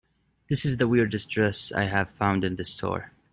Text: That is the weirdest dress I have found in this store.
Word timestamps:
That 0.49 0.65
is 0.65 0.77
the 0.77 0.87
weirdest 0.87 1.29
dress 1.29 1.71
I 1.71 1.83
have 1.83 2.09
found 2.09 2.43
in 2.43 2.55
this 2.55 2.71
store. 2.73 3.11